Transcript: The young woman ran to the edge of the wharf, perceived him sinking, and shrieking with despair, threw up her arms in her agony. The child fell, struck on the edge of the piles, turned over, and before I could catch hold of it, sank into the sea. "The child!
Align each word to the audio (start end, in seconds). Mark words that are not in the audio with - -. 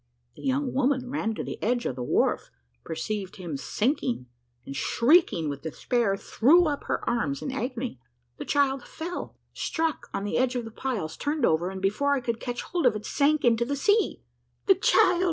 The 0.35 0.41
young 0.41 0.73
woman 0.73 1.11
ran 1.11 1.35
to 1.35 1.43
the 1.43 1.61
edge 1.61 1.85
of 1.85 1.95
the 1.95 2.01
wharf, 2.01 2.49
perceived 2.83 3.35
him 3.35 3.55
sinking, 3.55 4.25
and 4.65 4.75
shrieking 4.75 5.47
with 5.47 5.61
despair, 5.61 6.17
threw 6.17 6.65
up 6.65 6.85
her 6.85 7.07
arms 7.07 7.43
in 7.43 7.51
her 7.51 7.61
agony. 7.61 7.99
The 8.37 8.45
child 8.45 8.81
fell, 8.83 9.35
struck 9.53 10.09
on 10.11 10.23
the 10.23 10.39
edge 10.39 10.55
of 10.55 10.65
the 10.65 10.71
piles, 10.71 11.15
turned 11.15 11.45
over, 11.45 11.69
and 11.69 11.83
before 11.83 12.15
I 12.15 12.19
could 12.19 12.39
catch 12.39 12.63
hold 12.63 12.87
of 12.87 12.95
it, 12.95 13.05
sank 13.05 13.45
into 13.45 13.63
the 13.63 13.75
sea. 13.75 14.23
"The 14.65 14.73
child! 14.73 15.19